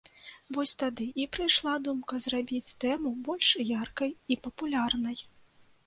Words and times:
Вось 0.55 0.71
тады 0.83 1.05
і 1.25 1.27
прыйшла 1.37 1.75
думка 1.89 2.21
зрабіць 2.27 2.65
тэму 2.85 3.15
больш 3.31 3.55
яркай 3.77 4.11
і 4.31 4.43
папулярнай. 4.49 5.17